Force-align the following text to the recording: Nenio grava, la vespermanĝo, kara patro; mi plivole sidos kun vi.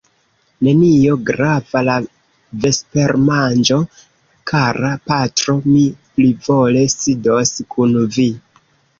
Nenio 0.67 1.15
grava, 1.25 1.81
la 1.89 1.97
vespermanĝo, 2.63 3.77
kara 4.51 4.89
patro; 5.11 5.55
mi 5.73 5.83
plivole 6.15 6.81
sidos 6.95 7.53
kun 7.75 7.93
vi. 8.17 8.27